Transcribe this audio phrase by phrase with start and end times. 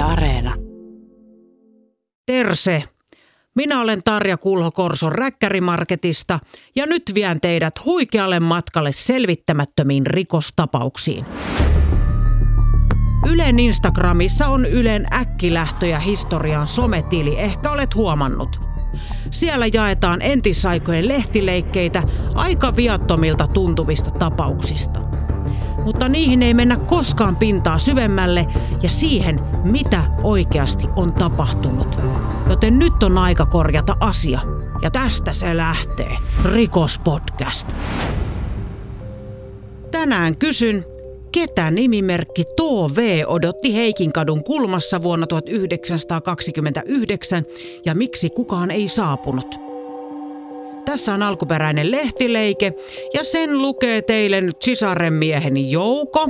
[0.00, 0.54] Areena.
[2.26, 2.84] Terse.
[3.56, 6.38] Minä olen Tarja Kulho Korson Räkkärimarketista
[6.76, 11.24] ja nyt vien teidät huikealle matkalle selvittämättömiin rikostapauksiin.
[13.28, 18.60] Ylen Instagramissa on Ylen äkkilähtöjä historian sometili, ehkä olet huomannut.
[19.30, 22.02] Siellä jaetaan entisaikojen lehtileikkeitä
[22.34, 25.00] aika viattomilta tuntuvista tapauksista
[25.84, 28.46] mutta niihin ei mennä koskaan pintaa syvemmälle
[28.82, 31.98] ja siihen, mitä oikeasti on tapahtunut.
[32.48, 34.40] Joten nyt on aika korjata asia.
[34.82, 36.16] Ja tästä se lähtee.
[36.44, 37.68] Rikospodcast.
[39.90, 40.84] Tänään kysyn,
[41.32, 47.44] ketä nimimerkki Tove odotti Heikinkadun kulmassa vuonna 1929
[47.84, 49.69] ja miksi kukaan ei saapunut?
[50.90, 52.72] Tässä on alkuperäinen lehtileike
[53.14, 56.28] ja sen lukee teille nyt sisaren mieheni Jouko,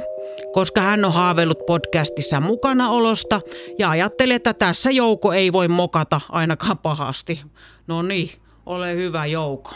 [0.52, 3.40] koska hän on haaveillut podcastissa mukana olosta
[3.78, 7.40] ja ajatteli, että tässä Jouko ei voi mokata ainakaan pahasti.
[7.86, 8.30] No niin,
[8.66, 9.74] ole hyvä Jouko.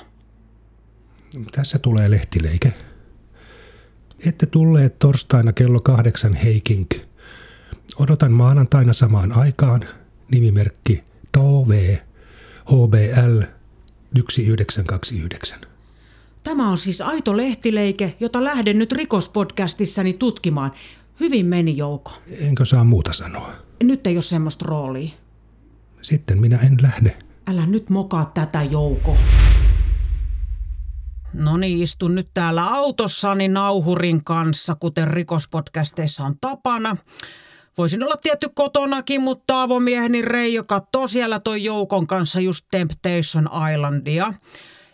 [1.52, 2.72] Tässä tulee lehtileike.
[4.26, 6.86] Ette tulleet torstaina kello kahdeksan Heiking.
[7.98, 9.84] Odotan maanantaina samaan aikaan
[10.30, 12.02] nimimerkki Tove
[12.64, 13.63] HBL
[14.14, 15.58] 1929.
[16.42, 20.72] Tämä on siis aito lehtileike, jota lähden nyt rikospodcastissani tutkimaan.
[21.20, 22.12] Hyvin meni Jouko.
[22.38, 23.52] Enkö saa muuta sanoa?
[23.82, 25.10] Nyt ei ole semmoista roolia.
[26.02, 27.16] Sitten minä en lähde.
[27.46, 29.16] Älä nyt mokaa tätä Jouko.
[31.32, 36.96] No niin, istun nyt täällä autossani nauhurin kanssa, kuten rikospodcasteissa on tapana.
[37.78, 44.34] Voisin olla tietty kotonakin, mutta avomieheni Reijo katsoo siellä toi joukon kanssa just Temptation Islandia.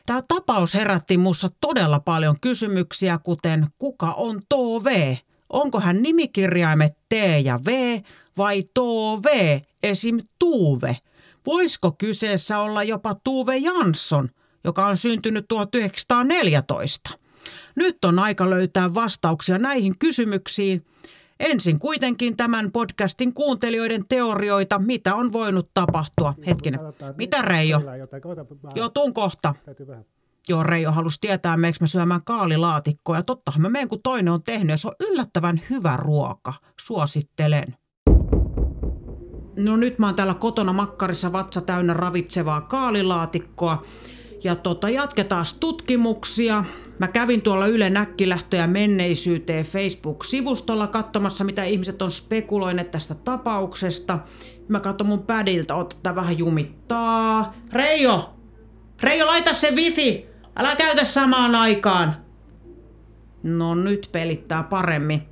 [0.06, 5.19] Tämä tapaus herätti muussa todella paljon kysymyksiä, kuten kuka on Tove?
[5.50, 7.12] Onko hän nimikirjaimet T
[7.45, 8.00] ja V
[8.37, 10.19] vai Tove, esim.
[10.39, 10.97] Tuve?
[11.47, 14.28] Voisiko kyseessä olla jopa Tuve Jansson,
[14.65, 17.10] joka on syntynyt 1914?
[17.77, 20.84] Nyt on aika löytää vastauksia näihin kysymyksiin–
[21.41, 26.34] Ensin kuitenkin tämän podcastin kuuntelijoiden teorioita, mitä on voinut tapahtua.
[26.47, 26.81] Hetkinen,
[27.17, 27.81] mitä Reijo?
[28.75, 29.55] Joo, tuun kohta.
[30.49, 33.17] Joo, Reijo halusi tietää, meneekö mä syömään kaalilaatikkoa.
[33.17, 34.71] Ja tottahan mä menen, kun toinen on tehnyt.
[34.71, 36.55] Ja se on yllättävän hyvä ruoka.
[36.81, 37.77] Suosittelen.
[39.57, 43.83] No nyt mä oon täällä kotona makkarissa vatsa täynnä ravitsevaa kaalilaatikkoa.
[44.45, 46.65] Ja tota, jatketaan tutkimuksia.
[46.99, 54.19] Mä kävin tuolla Yle Näkkilähtöjä menneisyyteen Facebook-sivustolla katsomassa, mitä ihmiset on spekuloineet tästä tapauksesta.
[54.69, 57.55] Mä katson mun pädiltä, ottaa vähän jumittaa.
[57.73, 58.34] Reijo!
[59.03, 60.27] Reijo, laita se wifi!
[60.57, 62.17] Älä käytä samaan aikaan!
[63.43, 65.22] No nyt pelittää paremmin.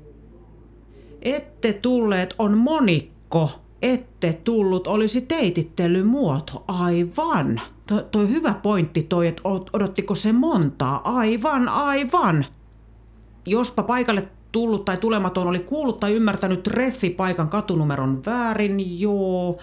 [1.22, 3.50] Ette tulleet on monikko
[3.82, 6.64] ette tullut olisi teitittelymuoto.
[6.68, 7.60] Aivan.
[7.86, 11.16] To, toi hyvä pointti toi, että odottiko se montaa.
[11.16, 12.46] Aivan, aivan.
[13.46, 19.58] Jospa paikalle tullut tai tulematon oli kuullut tai ymmärtänyt treffipaikan katunumeron väärin, joo.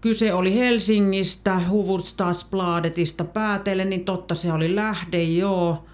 [0.00, 5.84] Kyse oli Helsingistä, Hufvudstadsbladetista päätellen, niin totta se oli lähde, joo.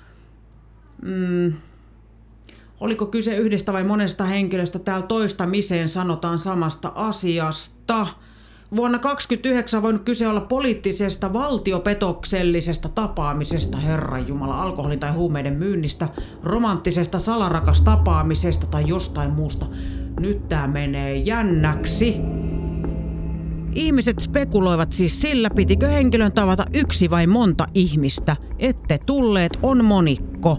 [1.02, 1.52] Mm,
[2.82, 4.78] Oliko kyse yhdestä vai monesta henkilöstä?
[4.78, 8.06] Täällä toistamiseen sanotaan samasta asiasta.
[8.76, 16.08] Vuonna 1929 voinut kyse olla poliittisesta valtiopetoksellisesta tapaamisesta, Herran Jumala, alkoholin tai huumeiden myynnistä,
[16.42, 19.66] romanttisesta salarakas tapaamisesta tai jostain muusta.
[20.20, 22.16] Nyt tää menee jännäksi.
[23.74, 28.36] Ihmiset spekuloivat siis sillä, pitikö henkilön tavata yksi vai monta ihmistä.
[28.58, 30.58] Ette tulleet on monikko.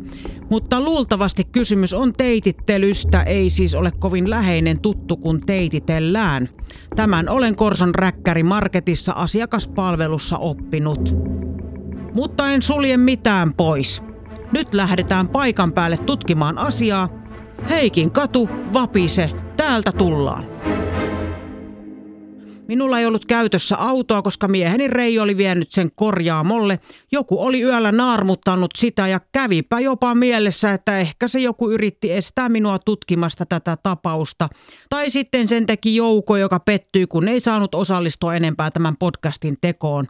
[0.49, 6.49] Mutta luultavasti kysymys on teitittelystä, ei siis ole kovin läheinen tuttu kun teititellään.
[6.95, 11.15] Tämän olen Korson räkkäri Marketissa asiakaspalvelussa oppinut.
[12.13, 14.03] Mutta en sulje mitään pois.
[14.51, 17.09] Nyt lähdetään paikan päälle tutkimaan asiaa.
[17.69, 20.45] Heikin katu, vapise, täältä tullaan.
[22.73, 26.79] Minulla ei ollut käytössä autoa, koska mieheni Reijo oli vienyt sen korjaamolle.
[27.11, 32.49] Joku oli yöllä naarmuttanut sitä ja kävipä jopa mielessä, että ehkä se joku yritti estää
[32.49, 34.49] minua tutkimasta tätä tapausta.
[34.89, 40.07] Tai sitten sen teki jouko, joka pettyi, kun ei saanut osallistua enempää tämän podcastin tekoon.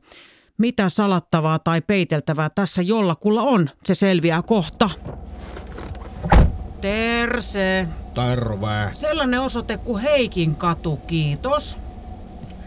[0.57, 4.89] Mitä salattavaa tai peiteltävää tässä jollakulla on, se selviää kohta.
[6.81, 7.87] Terse.
[8.13, 8.91] Terve.
[8.93, 11.77] Sellainen osoite kuin Heikin katu, kiitos.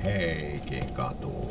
[0.06, 1.48] Heikin katu.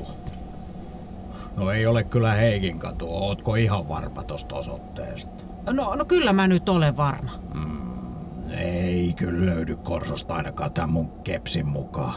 [1.55, 3.07] No ei ole kyllä Heikin katu.
[3.09, 5.43] Ootko ihan varma tosta osoitteesta?
[5.71, 7.31] No, no kyllä mä nyt olen varma.
[7.53, 12.13] Mm, Ei kyllä löydy Korsosta ainakaan tämän mun kepsin mukaan.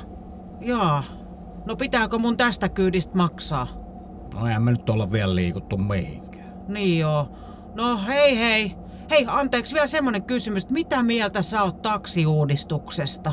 [0.61, 1.05] Jaa.
[1.67, 3.67] No pitääkö mun tästä kyydistä maksaa?
[4.35, 6.53] No eihän me nyt olla vielä liikuttu mihinkään.
[6.69, 7.29] Niin joo.
[7.75, 8.75] No hei hei.
[9.11, 13.33] Hei, anteeksi vielä semmonen kysymys, mitä mieltä sä oot taksiuudistuksesta?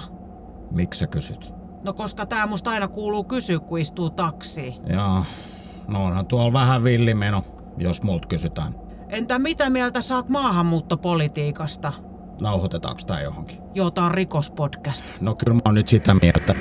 [0.72, 1.54] Miksi sä kysyt?
[1.86, 4.74] No koska tää musta aina kuuluu kysyä, kun istuu taksiin.
[4.94, 5.24] Joo.
[5.88, 7.44] No onhan tuolla vähän villimeno,
[7.78, 8.74] jos multa kysytään.
[9.10, 11.94] Entä mitä mieltä oot maahanmuuttopolitiikasta?
[12.42, 13.58] Nauhoitetaanko tää johonkin?
[13.76, 15.04] Joo, tää on rikospodcast.
[15.22, 16.56] No kyllä mä oon nyt sitä mieltä.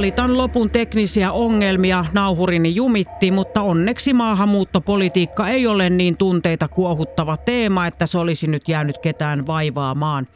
[0.00, 7.86] Valitan lopun teknisiä ongelmia, nauhurini jumitti, mutta onneksi maahanmuuttopolitiikka ei ole niin tunteita kuohuttava teema,
[7.86, 10.26] että se olisi nyt jäänyt ketään vaivaamaan.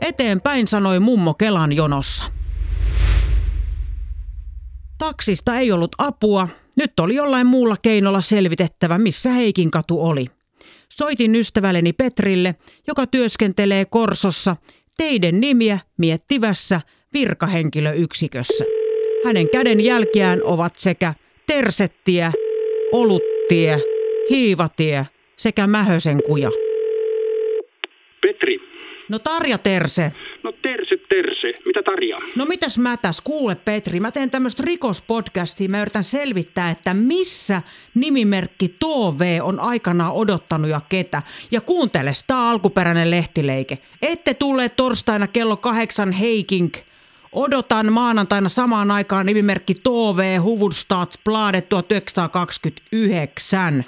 [0.00, 2.24] Eteenpäin sanoi mummo Kelan jonossa.
[4.98, 6.48] Taksista ei ollut apua.
[6.76, 10.26] Nyt oli jollain muulla keinolla selvitettävä, missä Heikin katu oli.
[10.88, 12.54] Soitin ystävälleni Petrille,
[12.86, 14.56] joka työskentelee Korsossa,
[14.96, 16.80] teiden nimiä miettivässä
[17.12, 18.83] virkahenkilöyksikössä.
[19.24, 21.14] Hänen käden jälkiään ovat sekä
[21.46, 22.30] Tersettie,
[22.92, 23.78] Oluttie,
[24.30, 25.06] Hiivatie
[25.36, 26.50] sekä Mähösen kuja.
[28.22, 28.58] Petri.
[29.08, 30.12] No Tarja Terse.
[30.42, 31.52] No terse, terse.
[31.66, 32.18] Mitä Tarja?
[32.36, 33.22] No mitäs mä tässä?
[33.26, 35.68] Kuule Petri, mä teen tämmöistä rikospodcastia.
[35.68, 37.62] Mä yritän selvittää, että missä
[37.94, 41.22] nimimerkki Tove on aikanaan odottanut ja ketä.
[41.50, 43.78] Ja kuuntele, tää alkuperäinen lehtileike.
[44.02, 46.76] Ette tule torstaina kello kahdeksan Heikink.
[47.34, 53.84] Odotan maanantaina samaan aikaan nimimerkki Tove Huvudstadsbladet 1929.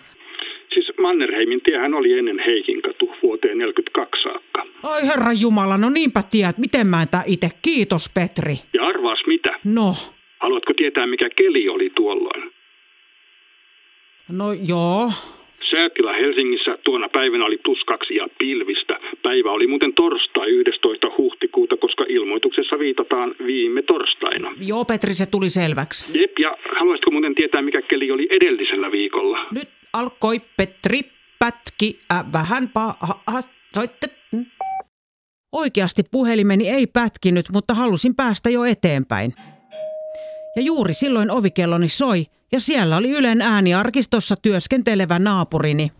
[0.74, 4.66] Siis Mannerheimin tiehän oli ennen Heikin katu vuoteen 42 saakka.
[4.82, 7.50] Ai herra Jumala, no niinpä tiedät, miten mä en tää ite.
[7.62, 8.54] Kiitos Petri.
[8.74, 9.58] Ja arvaas mitä?
[9.64, 9.94] No,
[10.38, 12.52] Haluatko tietää mikä keli oli tuolloin?
[14.28, 15.12] no joo.
[16.06, 18.98] Säätilä Helsingissä tuona päivänä oli plus kaksi ja pilvistä.
[19.22, 21.06] Päivä oli muuten torstai 11.
[21.18, 24.52] huhtikuuta, koska ilmoituksessa viitataan viime torstaina.
[24.60, 26.18] Joo Petri, se tuli selväksi.
[26.20, 29.46] Jep, ja haluaisitko muuten tietää mikä keli oli edellisellä viikolla?
[29.50, 31.00] Nyt alkoi Petri
[31.38, 34.06] pätki äh, vähän pahastoitte.
[35.52, 39.32] Oikeasti puhelimeni ei pätkinyt, mutta halusin päästä jo eteenpäin.
[40.56, 45.92] Ja juuri silloin ovikelloni soi, ja siellä oli Ylen ääniarkistossa työskentelevä naapurini.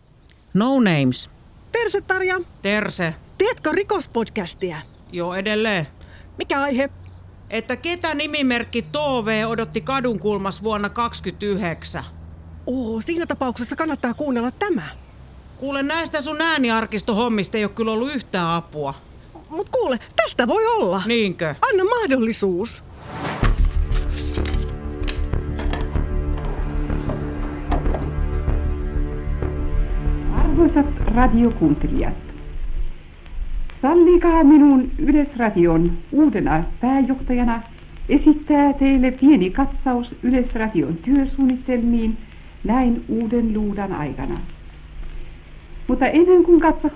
[0.53, 1.29] No names.
[1.71, 3.13] Terse Tarja, Terse.
[3.37, 4.77] teetkö rikospodcastia?
[5.11, 5.87] Joo edelleen.
[6.37, 6.89] Mikä aihe?
[7.49, 12.03] Että ketä nimimerkki Tove odotti kadunkulmas vuonna 29?
[12.65, 14.89] Oo, siinä tapauksessa kannattaa kuunnella tämä.
[15.57, 18.93] Kuule, näistä sun ääniarkistohommista ei ole kyllä ollut yhtään apua.
[19.49, 21.01] Mut kuule, tästä voi olla.
[21.05, 21.55] Niinkö?
[21.71, 22.83] Anna mahdollisuus.
[31.17, 32.13] Radiokuuntelijat,
[33.81, 37.63] sallikaa minun Yleisradion uutena pääjohtajana
[38.09, 42.17] esittää teille pieni katsaus Yleisradion työsuunnitelmiin
[42.63, 44.41] näin uuden luudan aikana.
[45.87, 46.89] Mutta ennen kuin katso...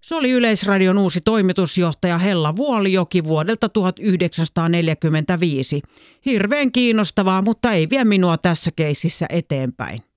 [0.00, 5.82] Se oli Yleisradion uusi toimitusjohtaja Hella Vuolijoki vuodelta 1945.
[6.26, 10.09] Hirveän kiinnostavaa, mutta ei vie minua tässä keisissä eteenpäin.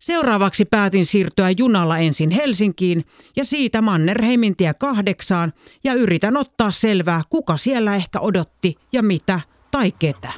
[0.00, 3.04] Seuraavaksi päätin siirtyä junalla ensin Helsinkiin
[3.36, 5.52] ja siitä Mannerheimin tie kahdeksaan
[5.84, 9.40] ja yritän ottaa selvää, kuka siellä ehkä odotti ja mitä
[9.70, 10.32] tai ketä.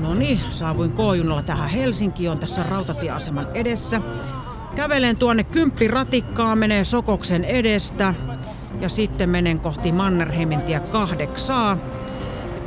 [0.00, 4.00] No niin, saavuin K-junalla tähän Helsinkiin, on tässä rautatieaseman edessä.
[4.74, 8.14] Kävelen tuonne kymppiratikkaa, menee Sokoksen edestä
[8.80, 11.78] ja sitten menen kohti Mannerheimin tie kahdeksaa.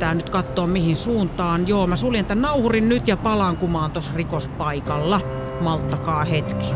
[0.00, 1.68] Pitää nyt katsoa mihin suuntaan.
[1.68, 5.20] Joo, mä suljen tän nauhurin nyt ja palaan kumaan tuossa rikospaikalla.
[5.62, 6.66] Malttakaa hetki.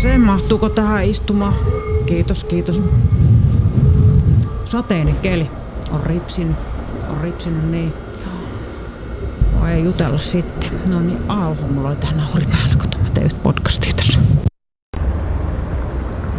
[0.00, 1.54] Se mahtuuko tähän istumaan?
[2.06, 2.82] Kiitos, kiitos.
[4.64, 5.50] Sateinen keli.
[5.90, 6.56] On ripsinyt.
[7.08, 7.92] On ripsinyt niin.
[9.60, 10.70] Voi jutella sitten.
[10.86, 14.20] No niin, auho, mulla oli tähän nauri päällä, kun mä yhtä podcastia tässä.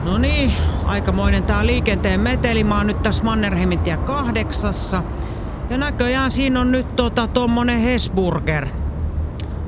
[0.04, 0.54] No niin,
[0.86, 2.64] aikamoinen tää liikenteen meteli.
[2.64, 5.04] Mä oon nyt tässä Mannerheimin tie kahdeksassa.
[5.70, 8.68] Ja näköjään siinä on nyt tota tommonen Hesburger.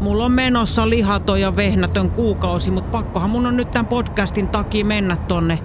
[0.01, 4.86] Mulla on menossa lihaton ja vehnätön kuukausi, mutta pakkohan mun on nyt tämän podcastin takia
[4.86, 5.60] mennä tonne.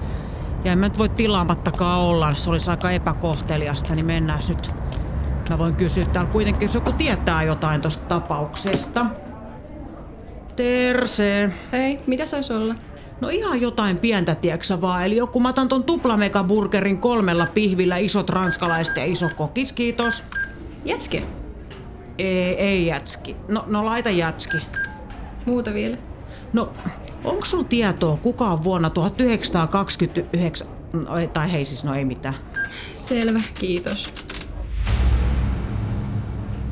[0.64, 4.70] Ja en mä nyt voi tilaamattakaan olla, se olisi aika epäkohteliasta, niin mennään nyt.
[5.50, 9.06] Mä voin kysyä täällä kuitenkin, jos joku tietää jotain tosta tapauksesta.
[10.56, 11.52] Terse.
[11.72, 12.74] Hei, mitä sais olla?
[13.20, 15.04] No ihan jotain pientä, tieksä vaan.
[15.04, 20.24] Eli joku mä otan ton tuplamegaburgerin kolmella pihvillä, isot ranskalaiset ja iso kokis, kiitos.
[20.84, 21.22] Jätske.
[22.18, 23.36] Ei, ei jätski.
[23.48, 24.58] No, no laita jätski.
[25.46, 25.96] Muuta vielä.
[26.52, 26.72] No,
[27.24, 30.68] onko sulla tietoa, kuka on vuonna 1929...
[30.92, 32.34] No, tai hei siis, no ei mitään.
[32.94, 34.14] Selvä, kiitos.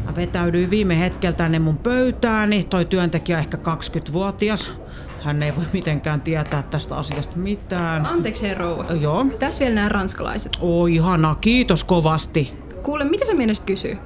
[0.05, 2.65] Mä vetäydyin viime hetkellä tänne mun pöytääni.
[2.65, 4.71] Toi työntekijä on ehkä 20-vuotias.
[5.23, 8.07] Hän ei voi mitenkään tietää tästä asiasta mitään.
[8.07, 8.85] Anteeksi, rouva.
[9.01, 9.27] Joo.
[9.39, 10.53] Tässä vielä nämä ranskalaiset.
[10.61, 12.55] Oi ihana, kiitos kovasti.
[12.83, 13.97] Kuule, mitä sä mielestä kysyy?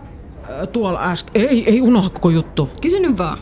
[0.72, 1.42] Tuolla äsken...
[1.42, 2.70] Ei, ei unohda koko juttu.
[2.82, 3.38] Kysy nyt vaan.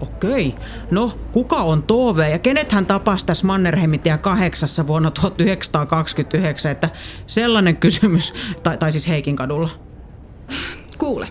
[0.00, 0.54] Okei.
[0.90, 6.72] No, kuka on Tove ja kenet hän tapasi tässä Mannerheimintie kahdeksassa vuonna 1929?
[6.72, 6.88] Että
[7.26, 9.70] sellainen kysymys, tai, tai siis Heikin kadulla.
[10.98, 11.28] Kuule.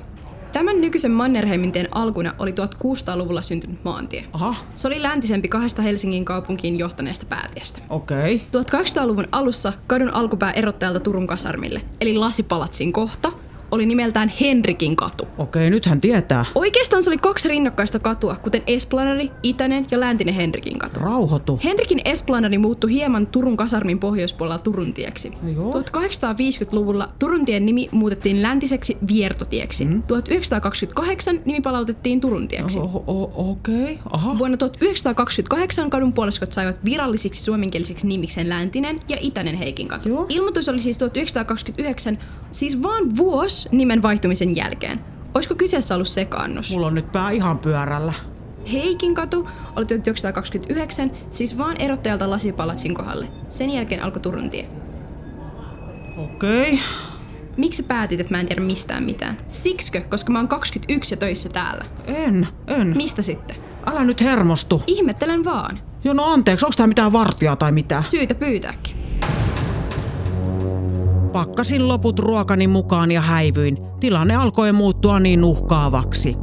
[0.54, 4.26] Tämän nykyisen Mannerheimintien alkuna oli 1600-luvulla syntynyt maantie.
[4.34, 7.80] Aha, Se oli läntisempi kahdesta Helsingin kaupunkiin johtaneesta päätiestä.
[7.90, 8.42] okei.
[8.58, 13.32] 1800-luvun alussa kadun alkupää erottajalta Turun kasarmille, eli Lasipalatsin kohta,
[13.72, 15.28] oli nimeltään Henrikin katu.
[15.38, 16.46] Okei, nyt hän tietää.
[16.56, 21.00] Oikeastaan se oli kaksi rinnakkaista katua, kuten Esplanadi, Itäinen ja Läntinen Henrikin katu.
[21.00, 21.60] Rauhoitu.
[21.64, 25.32] Henrikin Esplanadi muuttui hieman Turun kasarmin pohjoispuolella Turun tieksi.
[25.56, 25.72] Joo.
[25.72, 29.86] 1850-luvulla Turun tien nimi muutettiin läntiseksi Viertotieksi.
[29.86, 30.04] Mm.
[30.04, 32.80] 1928 nimi palautettiin Turun tieksi.
[32.80, 34.38] O- o- Okei, aha.
[34.38, 40.10] Vuonna 1928 kadun puoliskot saivat virallisiksi suomenkielisiksi nimikseen Läntinen ja Itäinen Heikin katu.
[40.10, 40.26] Joo.
[40.30, 42.18] Ilmoitus oli siis 1929,
[42.52, 45.00] siis vaan vuosi nimen vaihtumisen jälkeen.
[45.34, 46.72] Olisiko kyseessä ollut sekaannus?
[46.72, 48.14] Mulla on nyt pää ihan pyörällä.
[48.72, 53.28] Heikin katu oli 1929, siis vaan erottajalta lasipalatsin kohdalle.
[53.50, 54.68] Sen jälkeen alkoi Turun tie.
[56.18, 56.80] Okei.
[57.58, 59.38] Miksi sä päätit, että mä en tiedä mistään mitään?
[59.52, 61.86] Siksikö, koska mä oon 21 ja töissä täällä?
[62.06, 62.94] En, en.
[62.98, 63.56] Mistä sitten?
[63.86, 64.84] Älä nyt hermostu.
[64.88, 65.80] Ihmettelen vaan.
[66.04, 68.04] Joo, no anteeksi, onko tää mitään vartijaa tai mitä?
[68.04, 68.97] Syytä pyytääkin.
[71.38, 73.78] Pakkasin loput ruokani mukaan ja häivyin.
[74.00, 76.36] Tilanne alkoi muuttua niin uhkaavaksi.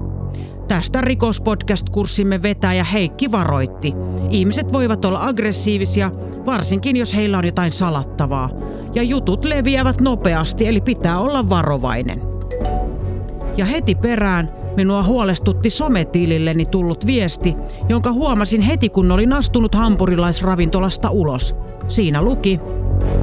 [0.69, 3.95] Tästä rikospodcast-kurssimme vetäjä Heikki varoitti.
[4.31, 6.11] Ihmiset voivat olla aggressiivisia,
[6.47, 8.51] varsinkin jos heillä on jotain salattavaa.
[8.95, 12.23] Ja jutut leviävät nopeasti, eli pitää olla varovainen.
[13.57, 17.57] Ja heti perään minua huolestutti sometililleni tullut viesti,
[17.89, 21.55] jonka huomasin heti kun olin astunut hampurilaisravintolasta ulos.
[21.89, 22.61] Siinä luki,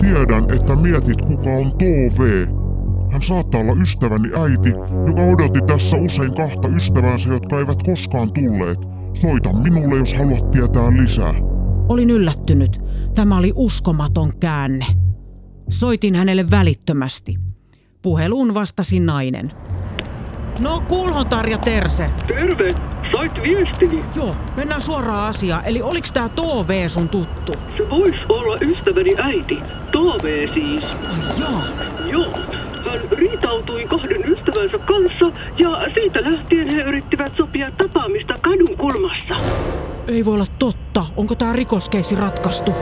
[0.01, 2.47] Tiedän, että mietit kuka on Tove.
[3.11, 4.69] Hän saattaa olla ystäväni äiti,
[5.07, 8.79] joka odotti tässä usein kahta ystävänsä, jotka eivät koskaan tulleet.
[9.21, 11.33] Soita minulle, jos haluat tietää lisää.
[11.89, 12.81] Olin yllättynyt.
[13.15, 14.85] Tämä oli uskomaton käänne.
[15.69, 17.37] Soitin hänelle välittömästi.
[18.01, 19.51] Puheluun vastasi nainen.
[20.59, 22.09] No, kuulhon Tarja Terse.
[22.27, 22.90] Terve!
[23.11, 24.03] Sait viestini.
[24.15, 25.65] Joo, mennään suoraan asiaan.
[25.65, 27.53] Eli oliks tää Tove sun tuttu?
[27.77, 29.57] Se vois olla ystäväni äiti.
[29.91, 30.83] Tove siis.
[30.83, 31.63] Ai jaa.
[32.11, 32.33] Joo.
[32.85, 39.35] Hän riitautui kahden ystävänsä kanssa ja siitä lähtien he yrittivät sopia tapaamista kadun kulmassa.
[40.07, 41.05] Ei voi olla totta.
[41.17, 42.73] Onko tää rikoskeisi ratkaistu?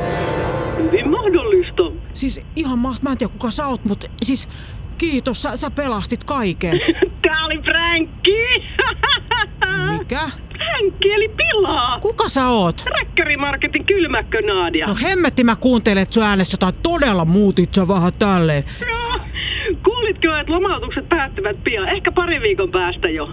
[0.78, 1.84] Hyvin mahdollista.
[2.14, 3.04] Siis ihan maht...
[3.04, 4.50] Mä en tiedä kuka sä oot, mutta siis
[4.98, 6.80] kiitos, sä, sä pelastit kaiken.
[7.22, 8.32] Tää oli pränkki!
[9.98, 10.30] Mikä?
[10.54, 12.00] Pränkki eli pilaa!
[12.00, 12.86] Kuka sä oot?
[13.00, 14.86] Räkkärimarketin kylmäkkö Nadia.
[14.88, 18.64] No hemmetti mä kuuntelen, että sun äänestä jotain todella muutit sä vähän tälleen.
[18.80, 19.20] No,
[19.84, 21.90] Kuulitko, että lomautukset päättyvät pian?
[21.90, 23.30] Ehkä pari viikon päästä jo.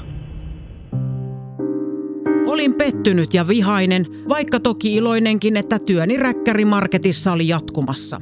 [2.47, 8.21] Olin pettynyt ja vihainen, vaikka toki iloinenkin, että työni räkkärimarketissa oli jatkumassa.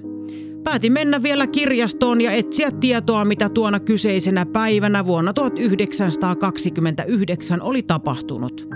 [0.65, 8.69] Päätin mennä vielä kirjastoon ja etsiä tietoa, mitä tuona kyseisenä päivänä vuonna 1929 oli tapahtunut.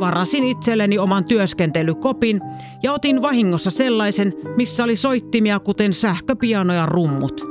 [0.00, 2.40] Varasin itselleni oman työskentelykopin
[2.82, 7.44] ja otin vahingossa sellaisen, missä oli soittimia kuten sähköpiano ja rummut.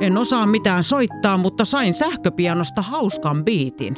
[0.00, 3.96] En osaa mitään soittaa, mutta sain sähköpianosta hauskan biitin.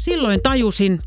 [0.00, 0.98] Silloin tajusin,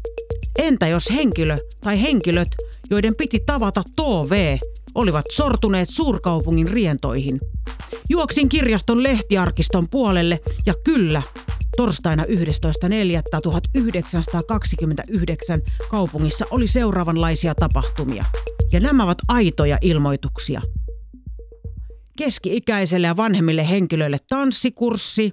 [0.57, 2.47] entä jos henkilö tai henkilöt,
[2.89, 4.59] joiden piti tavata Tove,
[4.95, 7.39] olivat sortuneet suurkaupungin rientoihin.
[8.09, 11.21] Juoksin kirjaston lehtiarkiston puolelle ja kyllä,
[11.77, 12.29] torstaina 11.4.1929
[15.89, 18.25] kaupungissa oli seuraavanlaisia tapahtumia.
[18.71, 20.61] Ja nämä ovat aitoja ilmoituksia.
[22.17, 25.31] Keski-ikäiselle ja vanhemmille henkilöille tanssikurssi,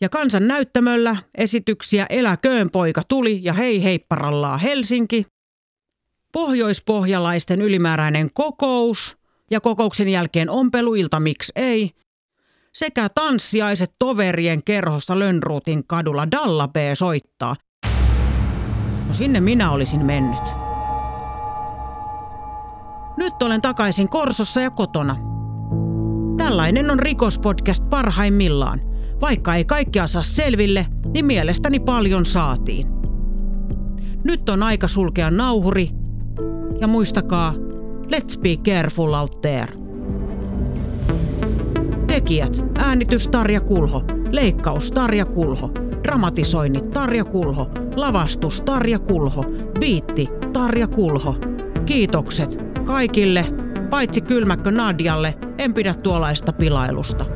[0.00, 5.26] ja kansan näyttämöllä esityksiä Eläköön poika tuli ja hei heipparallaa Helsinki.
[6.32, 9.16] Pohjoispohjalaisten ylimääräinen kokous
[9.50, 11.90] ja kokouksen jälkeen ompeluilta miksi ei.
[12.72, 17.56] Sekä tanssiaiset toverien kerhossa Lönnruutin kadulla Dalla B soittaa.
[19.08, 20.42] No sinne minä olisin mennyt.
[23.16, 25.16] Nyt olen takaisin Korsossa ja kotona.
[26.36, 28.80] Tällainen on rikospodcast parhaimmillaan.
[29.20, 32.86] Vaikka ei kaikkea saa selville, niin mielestäni paljon saatiin.
[34.24, 35.90] Nyt on aika sulkea nauhuri
[36.80, 37.54] ja muistakaa,
[38.02, 39.68] let's be careful out there.
[42.06, 45.70] Tekijät, äänitys Tarja Kulho, leikkaus Tarja Kulho,
[46.02, 49.44] dramatisoinnit Tarja Kulho, lavastus Tarja Kulho,
[49.80, 51.36] biitti Tarja Kulho.
[51.86, 53.44] Kiitokset kaikille,
[53.90, 57.35] paitsi kylmäkkö Nadjalle, en pidä tuollaista pilailusta.